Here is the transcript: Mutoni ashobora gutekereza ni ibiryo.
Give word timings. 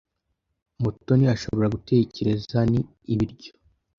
Mutoni 0.81 1.25
ashobora 1.35 1.71
gutekereza 1.75 2.57
ni 2.71 2.81
ibiryo. 3.13 3.51